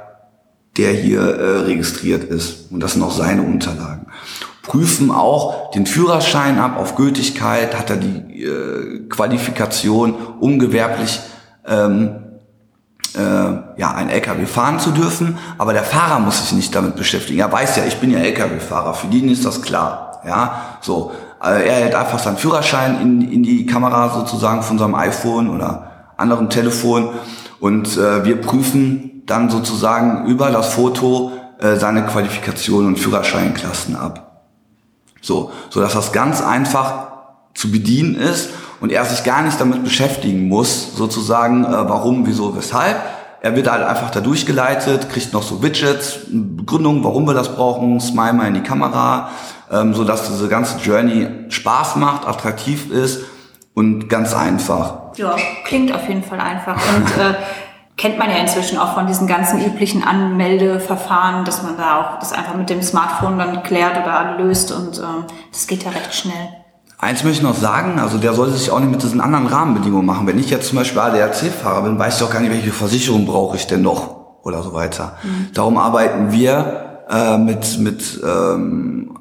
[0.76, 2.72] der hier äh, registriert ist.
[2.72, 4.06] Und das sind auch seine Unterlagen.
[4.66, 11.20] Prüfen auch den Führerschein ab auf Gültigkeit, hat er die äh, Qualifikation, um gewerblich
[11.66, 12.26] ähm,
[13.16, 17.38] äh, ja, ein LKW fahren zu dürfen, aber der Fahrer muss sich nicht damit beschäftigen.
[17.38, 20.20] Er weiß ja, ich bin ja LKW-Fahrer, für den ist das klar.
[20.26, 21.12] Ja, so.
[21.38, 25.90] Also er hält einfach seinen Führerschein in, in die Kamera sozusagen von seinem iPhone oder
[26.16, 27.10] anderen Telefon
[27.60, 34.25] und äh, wir prüfen dann sozusagen über das Foto äh, seine Qualifikation und Führerscheinklassen ab.
[35.26, 37.08] So, so dass das ganz einfach
[37.52, 42.56] zu bedienen ist und er sich gar nicht damit beschäftigen muss, sozusagen, äh, warum, wieso,
[42.56, 42.96] weshalb.
[43.40, 48.00] Er wird halt einfach da durchgeleitet, kriegt noch so Widgets, Begründung, warum wir das brauchen,
[48.00, 49.30] smile mal in die Kamera,
[49.70, 53.22] ähm, so dass diese ganze Journey Spaß macht, attraktiv ist
[53.74, 55.16] und ganz einfach.
[55.16, 55.34] Ja,
[55.64, 57.34] klingt auf jeden Fall einfach und äh,
[57.96, 62.32] kennt man ja inzwischen auch von diesen ganzen üblichen Anmeldeverfahren, dass man da auch das
[62.32, 66.48] einfach mit dem Smartphone dann klärt oder löst und ähm, das geht ja recht schnell.
[66.98, 70.06] Eins möchte ich noch sagen, also der sollte sich auch nicht mit diesen anderen Rahmenbedingungen
[70.06, 70.26] machen.
[70.26, 73.56] Wenn ich jetzt zum Beispiel ADAC-Fahrer bin, weiß ich auch gar nicht, welche Versicherung brauche
[73.56, 75.16] ich denn noch oder so weiter.
[75.22, 75.48] Mhm.
[75.52, 79.18] Darum arbeiten wir äh, mit, mit ähm,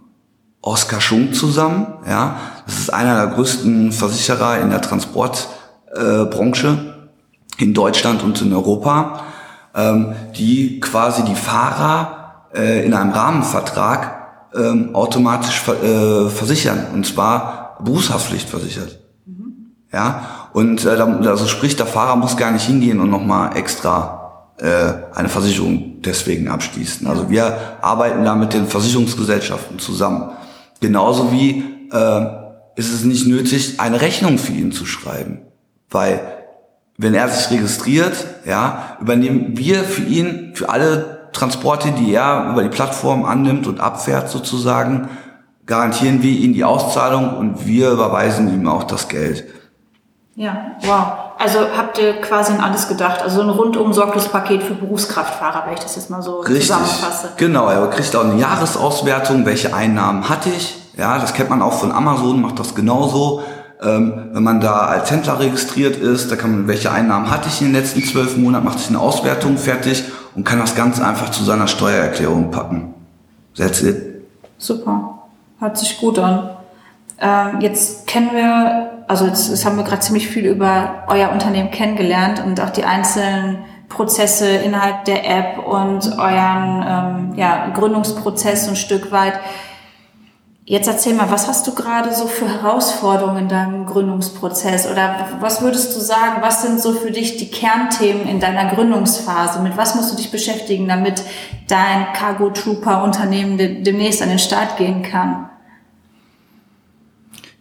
[0.62, 1.88] Oskar Schunk zusammen.
[2.08, 6.95] Ja, Das ist einer der größten Versicherer in der Transportbranche äh,
[7.58, 9.22] in Deutschland und in Europa,
[9.74, 16.88] ähm, die quasi die Fahrer äh, in einem Rahmenvertrag ähm, automatisch ver äh, versichern.
[16.94, 19.00] Und zwar Berufshaftpflicht versichert.
[19.26, 19.72] Mhm.
[19.92, 24.94] Ja, und äh, also sprich, der Fahrer muss gar nicht hingehen und nochmal extra äh,
[25.14, 27.08] eine Versicherung deswegen abschließen.
[27.08, 30.32] Also wir arbeiten da mit den Versicherungsgesellschaften zusammen.
[30.80, 32.26] Genauso wie äh,
[32.76, 35.42] ist es nicht nötig, eine Rechnung für ihn zu schreiben.
[35.90, 36.22] Weil
[36.98, 38.14] wenn er sich registriert,
[38.46, 43.80] ja, übernehmen wir für ihn, für alle Transporte, die er über die Plattform annimmt und
[43.80, 45.10] abfährt sozusagen,
[45.66, 49.46] garantieren wir ihnen die Auszahlung und wir überweisen ihm auch das Geld.
[50.36, 51.26] Ja, wow.
[51.38, 53.22] Also habt ihr quasi an alles gedacht.
[53.22, 56.62] Also ein rundum sorglos Paket für Berufskraftfahrer, wenn ich das jetzt mal so Richtig.
[56.62, 57.30] zusammenfasse.
[57.38, 60.78] Genau, er kriegt auch eine Jahresauswertung, welche Einnahmen hatte ich.
[60.98, 63.44] Ja, das kennt man auch von Amazon, macht das genauso.
[63.84, 67.62] Ähm, wenn man da als Händler registriert ist, da kann man, welche Einnahmen hatte ich
[67.62, 70.04] in den letzten zwölf Monaten, macht sich eine Auswertung fertig
[70.36, 72.94] und kann das ganz einfach zu seiner Steuererklärung packen.
[73.58, 74.24] That's it.
[74.58, 75.20] Super.
[75.60, 76.50] Hört sich gut an.
[77.20, 81.72] Ähm, jetzt kennen wir, also jetzt, jetzt haben wir gerade ziemlich viel über euer Unternehmen
[81.72, 83.60] kennengelernt und auch die einzelnen
[83.90, 89.34] Prozesse innerhalb der App und euren ähm, ja, Gründungsprozess ein Stück weit.
[90.68, 94.90] Jetzt erzähl mal, was hast du gerade so für Herausforderungen in deinem Gründungsprozess?
[94.90, 99.62] Oder was würdest du sagen, was sind so für dich die Kernthemen in deiner Gründungsphase?
[99.62, 101.22] Mit was musst du dich beschäftigen, damit
[101.68, 105.52] dein Cargo Trooper Unternehmen demnächst an den Start gehen kann?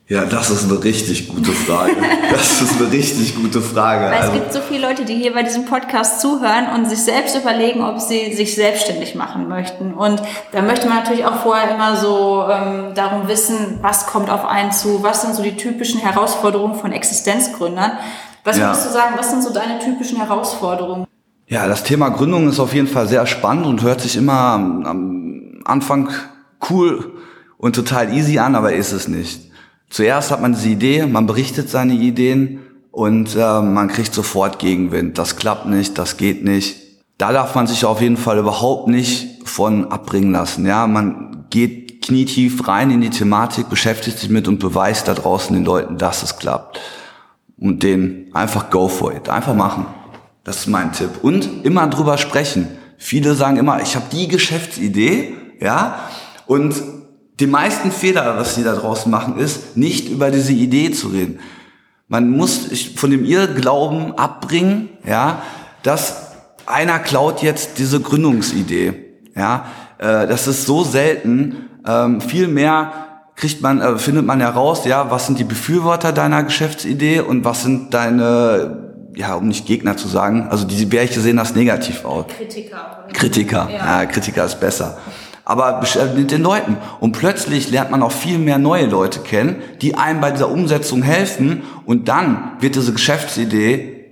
[0.06, 1.92] Ja, das ist eine richtig gute Frage.
[2.30, 4.06] Das ist eine richtig gute Frage.
[4.06, 6.98] Weil es also, gibt so viele Leute, die hier bei diesem Podcast zuhören und sich
[6.98, 9.94] selbst überlegen, ob sie sich selbstständig machen möchten.
[9.94, 14.44] Und da möchte man natürlich auch vorher immer so ähm, darum wissen, was kommt auf
[14.44, 17.92] einen zu, was sind so die typischen Herausforderungen von Existenzgründern.
[18.42, 18.66] Was ja.
[18.66, 21.06] würdest du sagen, was sind so deine typischen Herausforderungen?
[21.46, 25.62] Ja, das Thema Gründung ist auf jeden Fall sehr spannend und hört sich immer am
[25.64, 26.10] Anfang
[26.68, 27.12] cool
[27.58, 29.53] und total easy an, aber ist es nicht.
[29.90, 35.18] Zuerst hat man diese Idee, man berichtet seine Ideen und äh, man kriegt sofort Gegenwind.
[35.18, 36.76] Das klappt nicht, das geht nicht.
[37.18, 40.66] Da darf man sich auf jeden Fall überhaupt nicht von abbringen lassen.
[40.66, 45.54] Ja, man geht knietief rein in die Thematik, beschäftigt sich mit und beweist da draußen
[45.54, 46.80] den Leuten, dass es klappt.
[47.58, 49.86] Und den einfach go for it, einfach machen.
[50.42, 51.10] Das ist mein Tipp.
[51.22, 52.68] Und immer drüber sprechen.
[52.98, 55.98] Viele sagen immer, ich habe die Geschäftsidee, ja,
[56.46, 56.74] und
[57.40, 61.40] die meisten Fehler, was sie da draußen machen, ist, nicht über diese Idee zu reden.
[62.06, 65.42] Man muss von dem Irrglauben abbringen, ja,
[65.82, 66.32] dass
[66.66, 68.94] einer klaut jetzt diese Gründungsidee.
[69.34, 69.66] Ja,
[69.98, 71.70] äh, das ist so selten.
[71.86, 72.92] Ähm, viel mehr
[73.34, 77.62] kriegt man, äh, findet man heraus, ja, was sind die Befürworter deiner Geschäftsidee und was
[77.62, 78.84] sind deine
[79.16, 82.26] ja, um nicht Gegner zu sagen, also die Bärche sehen das negativ aus.
[82.36, 83.06] Kritiker.
[83.12, 84.02] Kritiker, ja.
[84.02, 84.98] ja, Kritiker ist besser.
[85.44, 85.82] Aber
[86.16, 86.78] mit den Leuten.
[87.00, 91.02] Und plötzlich lernt man auch viel mehr neue Leute kennen, die einem bei dieser Umsetzung
[91.02, 91.62] helfen.
[91.84, 94.06] Und dann wird diese Geschäftsidee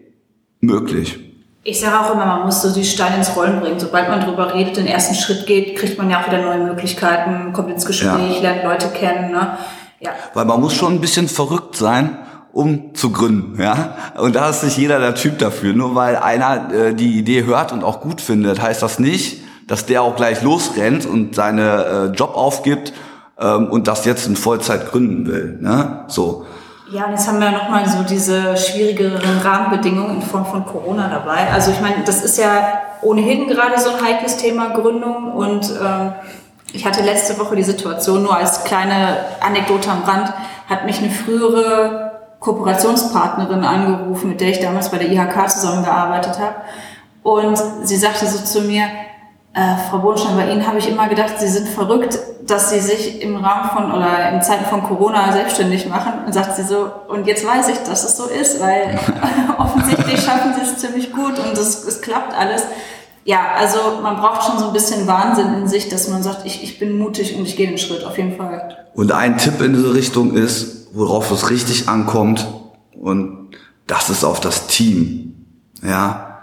[0.60, 1.18] möglich.
[1.64, 3.78] Ich sage auch immer, man muss so die Steine ins Rollen bringen.
[3.78, 7.52] Sobald man drüber redet, den ersten Schritt geht, kriegt man ja auch wieder neue Möglichkeiten,
[7.52, 8.40] kommt ins Gespräch, ja.
[8.42, 9.30] lernt Leute kennen.
[9.30, 9.56] Ne?
[10.00, 10.10] Ja.
[10.34, 12.18] Weil man muss schon ein bisschen verrückt sein,
[12.52, 13.96] um zu gründen, ja.
[14.18, 15.72] Und da ist nicht jeder der Typ dafür.
[15.72, 19.86] Nur weil einer äh, die Idee hört und auch gut findet, heißt das nicht, dass
[19.86, 22.92] der auch gleich losrennt und seine äh, Job aufgibt
[23.38, 25.58] ähm, und das jetzt in Vollzeit gründen will.
[25.60, 26.04] Ne?
[26.08, 26.46] So.
[26.92, 31.08] Ja, und jetzt haben wir ja nochmal so diese schwierigeren Rahmenbedingungen in Form von Corona
[31.08, 31.50] dabei.
[31.50, 36.12] Also ich meine, das ist ja ohnehin gerade so ein heikles Thema Gründung und ähm,
[36.74, 40.32] ich hatte letzte Woche die Situation, nur als kleine Anekdote am Rand,
[40.68, 46.56] hat mich eine frühere Kooperationspartnerin angerufen, mit der ich damals bei der IHK zusammengearbeitet habe.
[47.22, 48.84] Und sie sagte so zu mir,
[49.54, 53.20] äh, Frau Bohnstein, bei Ihnen habe ich immer gedacht, Sie sind verrückt, dass Sie sich
[53.22, 56.24] im Rahmen von oder in Zeiten von Corona selbstständig machen.
[56.26, 58.98] Und sagt sie so, und jetzt weiß ich, dass es so ist, weil
[59.58, 62.64] offensichtlich schaffen Sie es ziemlich gut und es, es klappt alles.
[63.24, 66.64] Ja, also man braucht schon so ein bisschen Wahnsinn in sich, dass man sagt, ich,
[66.64, 68.86] ich bin mutig und ich gehe den Schritt, auf jeden Fall.
[68.94, 72.46] Und ein Tipp in diese Richtung ist, worauf es richtig ankommt,
[73.00, 73.50] und
[73.86, 75.46] das ist auf das Team.
[75.82, 76.38] Ja,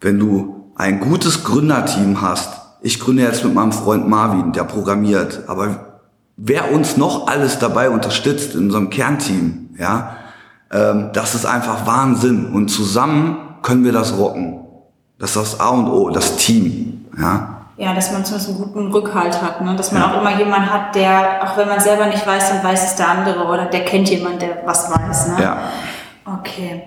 [0.00, 0.51] wenn du
[0.82, 5.96] ein gutes Gründerteam hast, ich gründe jetzt mit meinem Freund Marvin, der programmiert, aber
[6.36, 10.16] wer uns noch alles dabei unterstützt in unserem Kernteam, ja,
[10.72, 14.58] ähm, das ist einfach Wahnsinn und zusammen können wir das rocken.
[15.20, 17.58] Das ist das A und O, das Team, ja.
[17.76, 19.76] Ja, dass man zumindest einen guten Rückhalt hat, ne?
[19.76, 20.10] dass man ja.
[20.10, 23.08] auch immer jemanden hat, der, auch wenn man selber nicht weiß, dann weiß es der
[23.08, 25.28] andere oder der kennt jemanden, der was weiß.
[25.28, 25.42] Ne?
[25.42, 25.58] Ja.
[26.26, 26.82] Okay.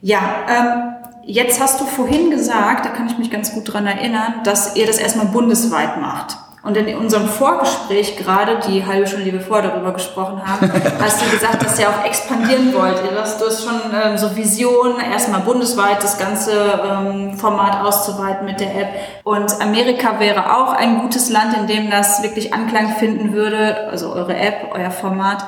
[0.00, 0.94] Ja, ähm,
[1.30, 4.86] Jetzt hast du vorhin gesagt, da kann ich mich ganz gut dran erinnern, dass ihr
[4.86, 6.38] das erstmal bundesweit macht.
[6.62, 11.20] Und in unserem Vorgespräch gerade, die halbe Stunde, die wir vorher darüber gesprochen haben, hast
[11.20, 12.96] du gesagt, dass ihr auch expandieren wollt.
[12.96, 18.46] Du hast, du hast schon ähm, so Visionen, erstmal bundesweit das ganze ähm, Format auszuweiten
[18.46, 18.88] mit der App.
[19.22, 24.14] Und Amerika wäre auch ein gutes Land, in dem das wirklich Anklang finden würde, also
[24.14, 25.44] eure App, euer Format.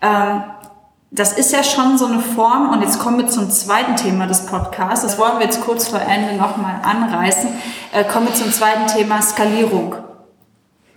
[0.00, 0.42] Ähm,
[1.14, 4.46] das ist ja schon so eine Form, und jetzt kommen wir zum zweiten Thema des
[4.46, 7.50] Podcasts, das wollen wir jetzt kurz vor Ende nochmal anreißen,
[7.92, 9.94] äh, kommen wir zum zweiten Thema Skalierung.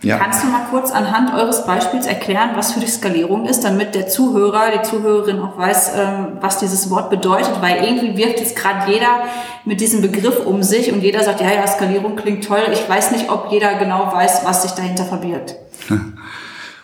[0.02, 0.18] Ja.
[0.18, 4.08] Kannst du mal kurz anhand eures Beispiels erklären, was für dich Skalierung ist, damit der
[4.08, 8.90] Zuhörer, die Zuhörerin auch weiß, ähm, was dieses Wort bedeutet, weil irgendwie wirft jetzt gerade
[8.90, 9.24] jeder
[9.64, 12.62] mit diesem Begriff um sich und jeder sagt, ja, ja, Skalierung klingt toll.
[12.72, 15.56] Ich weiß nicht, ob jeder genau weiß, was sich dahinter verbirgt.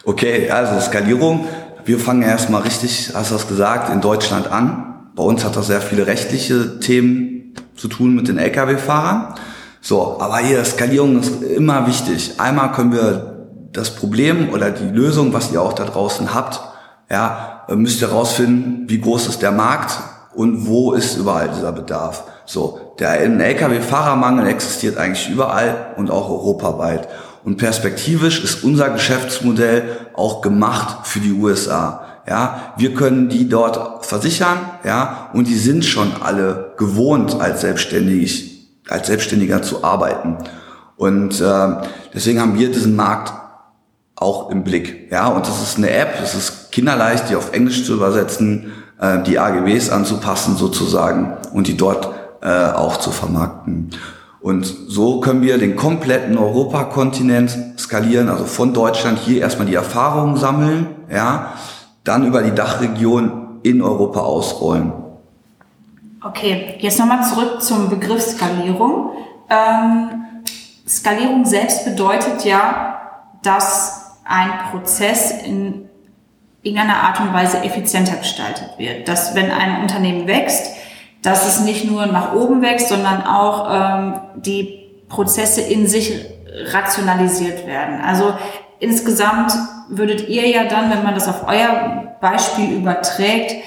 [0.04, 1.46] Okay, also Skalierung
[1.84, 5.10] wir fangen erstmal richtig, hast du das gesagt, in Deutschland an.
[5.14, 9.34] Bei uns hat das sehr viele rechtliche Themen zu tun mit den Lkw-Fahrern.
[9.80, 12.34] So, aber hier Skalierung ist immer wichtig.
[12.38, 16.60] Einmal können wir das Problem oder die Lösung, was ihr auch da draußen habt,
[17.10, 19.98] ja, müsst ihr herausfinden, wie groß ist der Markt
[20.34, 22.24] und wo ist überall dieser Bedarf.
[22.46, 27.08] So, der Lkw-Fahrermangel existiert eigentlich überall und auch europaweit.
[27.44, 32.06] Und perspektivisch ist unser Geschäftsmodell auch gemacht für die USA.
[32.28, 38.68] Ja, wir können die dort versichern, ja, und die sind schon alle gewohnt, als selbstständig,
[38.88, 40.36] als Selbstständiger zu arbeiten.
[40.96, 41.68] Und äh,
[42.14, 43.32] deswegen haben wir diesen Markt
[44.14, 45.10] auch im Blick.
[45.10, 49.20] Ja, und das ist eine App, das ist kinderleicht, die auf Englisch zu übersetzen, äh,
[49.24, 52.08] die AGBs anzupassen sozusagen und die dort
[52.40, 53.90] äh, auch zu vermarkten.
[54.42, 60.36] Und so können wir den kompletten Europakontinent skalieren, also von Deutschland hier erstmal die Erfahrungen
[60.36, 61.52] sammeln, ja,
[62.02, 64.92] dann über die Dachregion in Europa ausrollen.
[66.24, 69.10] Okay, jetzt nochmal zurück zum Begriff Skalierung.
[69.48, 70.10] Ähm,
[70.88, 73.00] Skalierung selbst bedeutet ja,
[73.42, 75.88] dass ein Prozess in
[76.62, 79.06] irgendeiner Art und Weise effizienter gestaltet wird.
[79.06, 80.76] Dass wenn ein Unternehmen wächst,
[81.22, 86.12] dass es nicht nur nach oben wächst, sondern auch ähm, die Prozesse in sich
[86.72, 88.00] rationalisiert werden.
[88.04, 88.34] Also
[88.80, 89.52] insgesamt
[89.88, 93.64] würdet ihr ja dann, wenn man das auf euer Beispiel überträgt,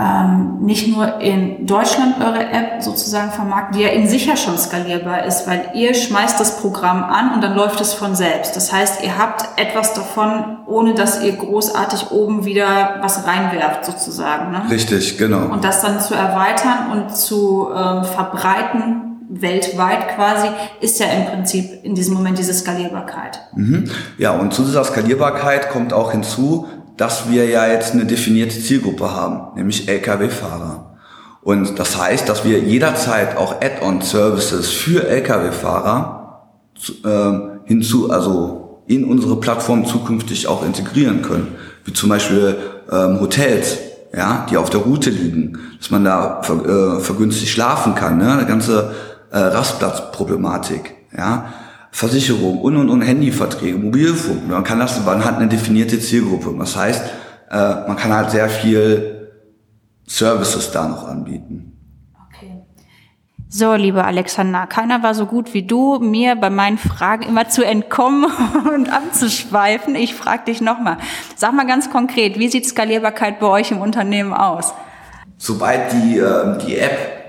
[0.00, 4.56] ähm, nicht nur in Deutschland eure App sozusagen vermarkten, die ja in sich ja schon
[4.56, 8.56] skalierbar ist, weil ihr schmeißt das Programm an und dann läuft es von selbst.
[8.56, 14.52] Das heißt, ihr habt etwas davon, ohne dass ihr großartig oben wieder was reinwerft sozusagen.
[14.52, 14.62] Ne?
[14.70, 15.52] Richtig, genau.
[15.52, 20.48] Und das dann zu erweitern und zu ähm, verbreiten weltweit quasi,
[20.80, 23.40] ist ja im Prinzip in diesem Moment diese Skalierbarkeit.
[23.54, 23.88] Mhm.
[24.18, 26.66] Ja, und zu dieser Skalierbarkeit kommt auch hinzu,
[27.00, 30.98] dass wir ja jetzt eine definierte Zielgruppe haben, nämlich Lkw-Fahrer.
[31.40, 36.50] Und das heißt, dass wir jederzeit auch Add-on-Services für Lkw-Fahrer
[37.02, 41.56] äh, hinzu, also in unsere Plattform zukünftig auch integrieren können.
[41.86, 42.58] Wie zum Beispiel
[42.92, 43.78] ähm, Hotels,
[44.14, 48.30] ja, die auf der Route liegen, dass man da ver, äh, vergünstigt schlafen kann, ne?
[48.30, 48.92] Eine ganze
[49.30, 51.46] äh, Rastplatzproblematik, ja.
[51.92, 54.48] Versicherung und und und Handyverträge, Mobilfunk.
[54.48, 56.54] Man kann das, man hat eine definierte Zielgruppe.
[56.58, 57.02] Das heißt,
[57.50, 59.28] äh, man kann halt sehr viel
[60.06, 61.76] Services da noch anbieten.
[62.28, 62.62] Okay.
[63.48, 67.64] So, liebe Alexander, keiner war so gut wie du, mir bei meinen Fragen immer zu
[67.64, 68.26] entkommen
[68.74, 69.96] und abzuschweifen.
[69.96, 70.98] Ich frage dich nochmal.
[71.34, 74.72] Sag mal ganz konkret, wie sieht Skalierbarkeit bei euch im Unternehmen aus?
[75.38, 77.20] Sobald die, äh, die App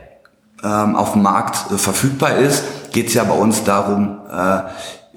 [0.63, 4.61] ähm, auf dem Markt äh, verfügbar ist, geht es ja bei uns darum, äh,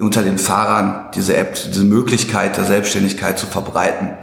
[0.01, 4.17] unter den Fahrern diese App, diese Möglichkeit der Selbstständigkeit zu verbreiten.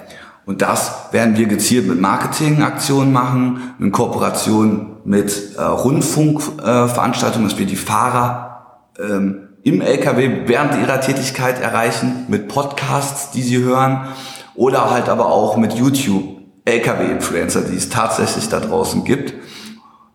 [0.45, 7.59] Und das werden wir gezielt mit Marketingaktionen machen, in Kooperation mit äh, Rundfunkveranstaltungen, äh, dass
[7.59, 14.09] wir die Fahrer ähm, im LKW während ihrer Tätigkeit erreichen, mit Podcasts, die sie hören,
[14.55, 16.25] oder halt aber auch mit YouTube
[16.65, 19.35] LKW-Influencer, die es tatsächlich da draußen gibt,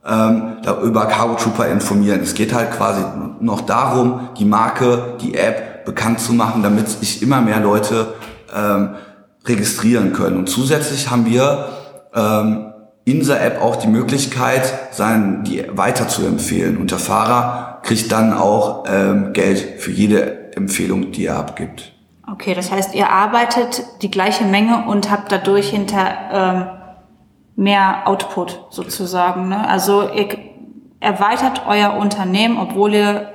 [0.07, 2.21] ähm, da über Cargo Trooper informieren.
[2.21, 3.01] Es geht halt quasi
[3.39, 8.13] noch darum, die Marke, die App bekannt zu machen, damit sich immer mehr Leute
[8.55, 8.95] ähm,
[9.45, 10.37] registrieren können.
[10.37, 11.67] Und zusätzlich haben wir
[12.13, 12.73] ähm,
[13.05, 16.77] in dieser App auch die Möglichkeit, sein, die weiter zu empfehlen.
[16.77, 21.93] Und der Fahrer kriegt dann auch ähm, Geld für jede Empfehlung, die er abgibt.
[22.29, 26.76] Okay, das heißt, ihr arbeitet die gleiche Menge und habt dadurch hinter ähm,
[27.57, 29.49] mehr Output sozusagen.
[29.49, 29.67] Ne?
[29.67, 30.29] Also ihr
[31.01, 33.29] erweitert euer Unternehmen, obwohl ihr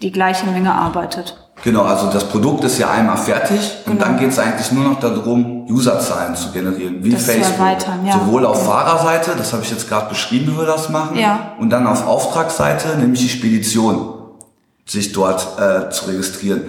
[0.00, 1.40] die gleiche Menge arbeitet.
[1.62, 3.92] Genau, also das Produkt ist ja einmal fertig genau.
[3.92, 7.58] und dann geht es eigentlich nur noch darum, Userzahlen zu generieren, wie das Facebook.
[8.04, 8.12] Ja.
[8.12, 11.52] Sowohl auf Fahrerseite, das habe ich jetzt gerade beschrieben, wie wir das machen, ja.
[11.58, 14.14] und dann auf Auftragsseite, nämlich die Spedition,
[14.84, 16.64] sich dort äh, zu registrieren.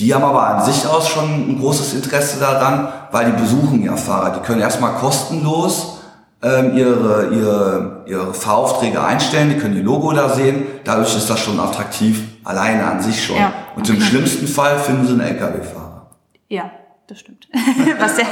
[0.00, 3.94] Die haben aber an sich aus schon ein großes Interesse daran, weil die besuchen ja
[3.96, 4.30] Fahrer.
[4.30, 5.99] Die können erstmal kostenlos
[6.42, 10.66] ähm, ihre, ihre, ihre Fahraufträge einstellen, die können die Logo da sehen.
[10.84, 13.36] Dadurch ist das schon attraktiv, alleine an sich schon.
[13.36, 16.10] Ja, Und im schlimmsten Fall finden sie einen LKW-Fahrer.
[16.48, 16.70] Ja,
[17.06, 17.48] das stimmt.
[17.98, 18.24] Was ja.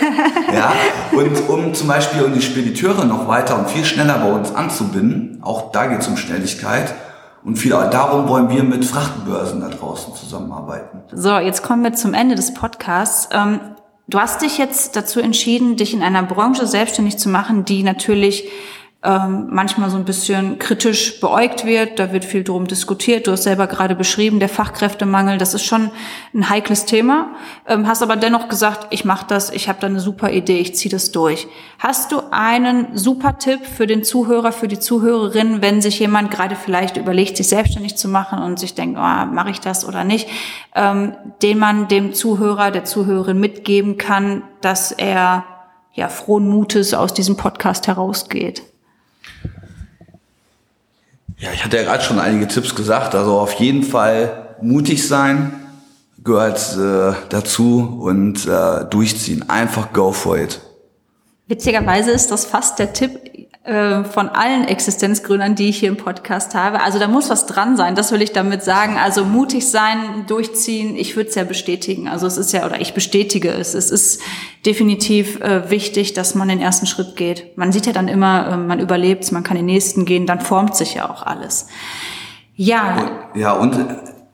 [0.52, 0.72] ja,
[1.12, 5.40] und um zum Beispiel um die Spediteure noch weiter und viel schneller bei uns anzubinden,
[5.42, 6.94] auch da geht es um Schnelligkeit,
[7.44, 11.02] und viel darum wollen wir mit Frachtenbörsen da draußen zusammenarbeiten.
[11.12, 13.28] So, jetzt kommen wir zum Ende des Podcasts.
[13.32, 13.60] Ähm,
[14.08, 18.48] Du hast dich jetzt dazu entschieden, dich in einer Branche selbstständig zu machen, die natürlich
[19.04, 22.00] ähm, manchmal so ein bisschen kritisch beäugt wird.
[22.00, 23.28] Da wird viel drum diskutiert.
[23.28, 25.92] Du hast selber gerade beschrieben, der Fachkräftemangel, das ist schon
[26.34, 27.28] ein heikles Thema.
[27.68, 30.74] Ähm, hast aber dennoch gesagt, ich mache das, ich habe da eine super Idee, ich
[30.74, 31.46] ziehe das durch.
[31.78, 36.56] Hast du einen super Tipp für den Zuhörer, für die Zuhörerin, wenn sich jemand gerade
[36.56, 40.28] vielleicht überlegt, sich selbstständig zu machen und sich denkt, oh, mache ich das oder nicht,
[40.74, 45.44] ähm, den man dem Zuhörer, der Zuhörerin mitgeben kann, dass er
[45.92, 48.64] ja frohen Mutes aus diesem Podcast herausgeht?
[51.38, 53.14] Ja, ich hatte ja gerade schon einige Tipps gesagt.
[53.14, 55.52] Also auf jeden Fall mutig sein
[56.24, 59.48] gehört äh, dazu und äh, durchziehen.
[59.48, 60.60] Einfach go for it.
[61.46, 63.27] Witzigerweise ist das fast der Tipp
[63.68, 66.80] äh, von allen Existenzgründern, die ich hier im Podcast habe.
[66.80, 68.96] Also da muss was dran sein, das will ich damit sagen.
[68.96, 72.08] Also mutig sein, durchziehen, ich würde es ja bestätigen.
[72.08, 74.22] Also es ist ja, oder ich bestätige es, es ist
[74.64, 77.58] definitiv äh, wichtig, dass man den ersten Schritt geht.
[77.58, 80.74] Man sieht ja dann immer, äh, man überlebt man kann den nächsten gehen, dann formt
[80.74, 81.66] sich ja auch alles.
[82.54, 83.10] Ja.
[83.34, 83.76] Ja, und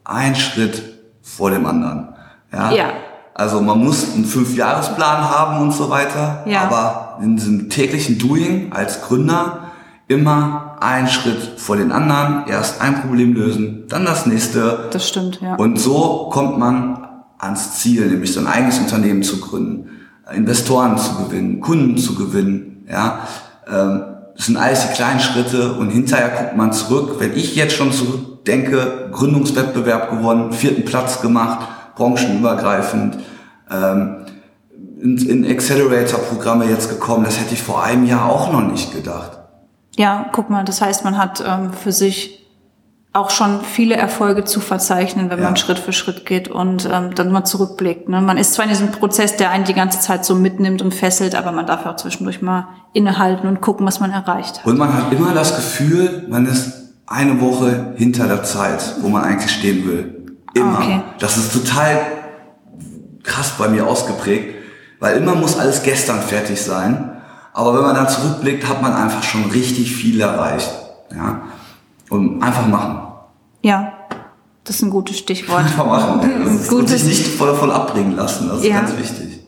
[0.04, 0.80] ein Schritt
[1.22, 2.14] vor dem anderen.
[2.52, 2.70] Ja.
[2.70, 2.92] ja.
[3.34, 6.62] Also man muss einen Fünfjahresplan haben und so weiter, ja.
[6.62, 9.72] aber in diesem täglichen Doing als Gründer
[10.08, 14.88] immer einen Schritt vor den anderen, erst ein Problem lösen, dann das nächste.
[14.92, 15.54] Das stimmt, ja.
[15.56, 19.90] Und so kommt man ans Ziel, nämlich so ein eigenes Unternehmen zu gründen,
[20.34, 23.20] Investoren zu gewinnen, Kunden zu gewinnen, ja.
[23.66, 24.04] Ähm,
[24.36, 27.16] das sind alles die kleinen Schritte und hinterher guckt man zurück.
[27.20, 33.18] Wenn ich jetzt schon zurückdenke, Gründungswettbewerb gewonnen, vierten Platz gemacht, branchenübergreifend,
[33.70, 34.23] ähm,
[35.04, 37.24] in, in Accelerator-Programme jetzt gekommen.
[37.24, 39.38] Das hätte ich vor einem Jahr auch noch nicht gedacht.
[39.96, 42.40] Ja, guck mal, das heißt, man hat ähm, für sich
[43.12, 45.44] auch schon viele Erfolge zu verzeichnen, wenn ja.
[45.44, 48.08] man Schritt für Schritt geht und ähm, dann mal zurückblickt.
[48.08, 48.20] Ne?
[48.20, 51.36] Man ist zwar in diesem Prozess, der einen die ganze Zeit so mitnimmt und fesselt,
[51.36, 54.66] aber man darf auch zwischendurch mal innehalten und gucken, was man erreicht hat.
[54.66, 56.72] Und man hat immer das Gefühl, man ist
[57.06, 60.34] eine Woche hinter der Zeit, wo man eigentlich stehen will.
[60.54, 60.78] Immer.
[60.78, 61.02] Okay.
[61.20, 62.00] Das ist total
[63.22, 64.53] krass bei mir ausgeprägt,
[65.04, 67.10] weil immer muss alles gestern fertig sein.
[67.52, 70.70] Aber wenn man dann zurückblickt, hat man einfach schon richtig viel erreicht.
[71.14, 71.42] Ja?
[72.08, 73.02] Und einfach machen.
[73.60, 73.92] Ja,
[74.64, 75.58] das ist ein gutes Stichwort.
[75.58, 76.20] Einfach machen.
[76.56, 78.48] Das Gutes- und sich nicht voll, voll abbringen lassen.
[78.48, 78.80] Das ist Ja.
[78.80, 79.40] ganz wichtig.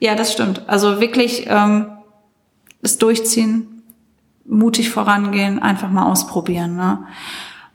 [0.00, 0.62] Ja, das stimmt.
[0.68, 1.86] Also wirklich ähm,
[2.82, 3.84] das Durchziehen,
[4.44, 6.74] mutig vorangehen, einfach mal ausprobieren.
[6.74, 7.04] Ne?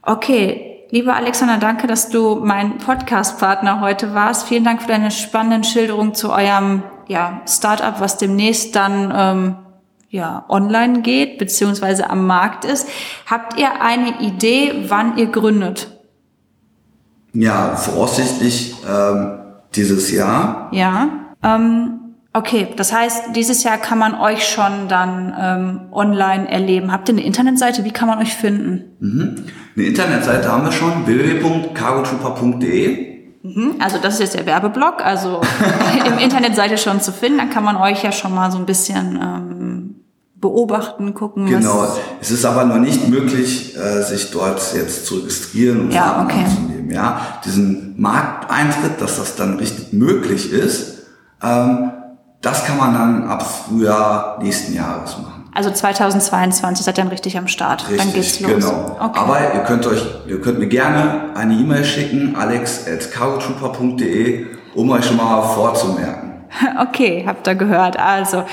[0.02, 4.46] Okay, lieber Alexander, danke, dass du mein Podcast-Partner heute warst.
[4.46, 9.56] Vielen Dank für deine spannenden Schilderungen zu eurem ja, Startup, was demnächst dann ähm,
[10.10, 12.86] ja, online geht, beziehungsweise am Markt ist.
[13.26, 15.98] Habt ihr eine Idee, wann ihr gründet?
[17.32, 19.38] Ja, voraussichtlich ähm,
[19.74, 20.68] dieses Jahr.
[20.72, 21.08] Ja.
[21.42, 22.01] Ähm,
[22.32, 26.92] okay, das heißt, dieses Jahr kann man euch schon dann ähm, online erleben.
[26.92, 27.84] Habt ihr eine Internetseite?
[27.84, 28.84] Wie kann man euch finden?
[29.00, 29.44] Mhm.
[29.76, 33.12] Eine Internetseite haben wir schon, www.cargotrooper.de.
[33.42, 35.40] Mhm, Also das ist jetzt der Werbeblock, also
[36.06, 37.38] im Internet seid ihr schon zu finden.
[37.38, 39.94] Dann kann man euch ja schon mal so ein bisschen ähm,
[40.36, 41.46] beobachten, gucken.
[41.46, 41.86] Genau.
[42.20, 46.44] Es ist aber noch nicht möglich, äh, sich dort jetzt zu registrieren und Ja, okay.
[46.44, 46.90] anzunehmen.
[46.90, 51.06] Ja, diesen Markteintritt, dass das dann richtig möglich ist,
[51.42, 51.90] ähm,
[52.42, 55.44] das kann man dann ab Frühjahr nächsten Jahres machen.
[55.54, 57.84] also 2022 seid ihr dann richtig am Start.
[57.96, 58.66] dann geht's Richtig, los.
[58.66, 58.96] genau.
[59.00, 59.18] Okay.
[59.18, 65.16] Aber ihr könnt euch, ihr könnt mir gerne eine E-Mail schicken, alex@cargotrooper.de, um euch schon
[65.16, 66.28] mal vorzumerken.
[66.82, 67.98] Okay, habt ihr gehört.
[67.98, 68.44] Also,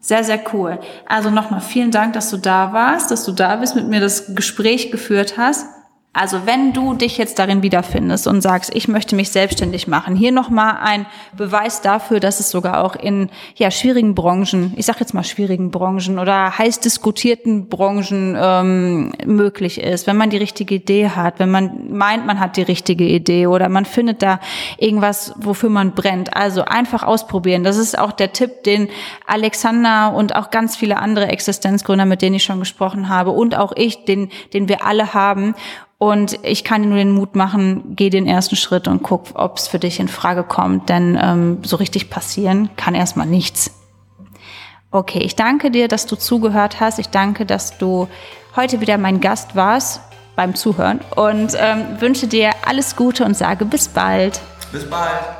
[0.00, 0.78] sehr, sehr cool.
[1.08, 4.32] Also nochmal vielen Dank, dass du da warst, dass du da bist, mit mir das
[4.34, 5.66] Gespräch geführt hast.
[6.14, 10.32] Also wenn du dich jetzt darin wiederfindest und sagst, ich möchte mich selbstständig machen, hier
[10.32, 11.06] nochmal ein
[11.36, 15.70] Beweis dafür, dass es sogar auch in ja, schwierigen Branchen, ich sage jetzt mal schwierigen
[15.70, 21.50] Branchen oder heiß diskutierten Branchen ähm, möglich ist, wenn man die richtige Idee hat, wenn
[21.50, 24.40] man meint, man hat die richtige Idee oder man findet da
[24.78, 26.34] irgendwas, wofür man brennt.
[26.34, 27.64] Also einfach ausprobieren.
[27.64, 28.88] Das ist auch der Tipp, den
[29.26, 33.72] Alexander und auch ganz viele andere Existenzgründer, mit denen ich schon gesprochen habe und auch
[33.76, 35.54] ich, den, den wir alle haben.
[35.98, 39.58] Und ich kann dir nur den Mut machen, geh den ersten Schritt und guck, ob
[39.58, 40.88] es für dich in Frage kommt.
[40.88, 43.72] Denn ähm, so richtig passieren kann erstmal nichts.
[44.92, 46.98] Okay, ich danke dir, dass du zugehört hast.
[46.98, 48.08] Ich danke, dass du
[48.56, 50.00] heute wieder mein Gast warst
[50.36, 54.40] beim Zuhören und ähm, wünsche dir alles Gute und sage bis bald.
[54.70, 55.37] Bis bald.